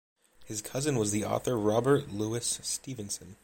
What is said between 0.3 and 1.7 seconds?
His cousin was the author